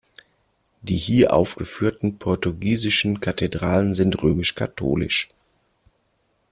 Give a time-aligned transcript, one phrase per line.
[0.81, 5.27] Die hier aufgeführten portugiesischen Kathedralen sind römisch-katholisch.